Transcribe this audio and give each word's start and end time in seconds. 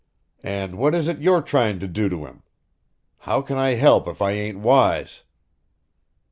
And 0.43 0.79
what 0.79 0.95
is 0.95 1.07
it 1.07 1.19
you're 1.21 1.43
tryin' 1.43 1.79
to 1.79 1.87
do 1.87 2.09
to 2.09 2.25
him? 2.25 2.41
How 3.19 3.43
can 3.43 3.59
I 3.59 3.75
help 3.75 4.07
if 4.07 4.19
I 4.19 4.31
ain't 4.31 4.57
wise?" 4.57 5.21